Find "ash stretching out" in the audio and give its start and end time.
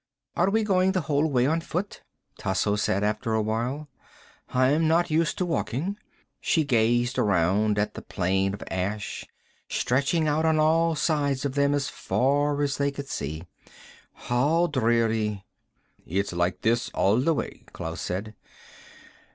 8.71-10.43